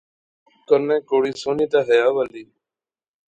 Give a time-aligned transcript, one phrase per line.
[0.67, 2.43] کنے کڑی سوہنی تے حیا والی